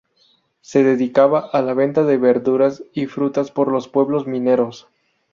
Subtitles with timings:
[0.61, 4.87] Se dedicaba a la venta de verduras y frutas por los pueblos mineros.